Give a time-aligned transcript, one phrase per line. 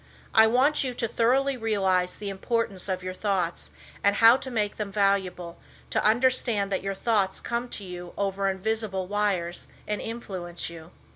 [0.33, 3.69] I want you to thoroughly realize the importance of your thoughts,
[4.03, 5.59] and how to make them valuable,
[5.91, 10.89] to understand that your thoughts come to you over invisible wires and influence you.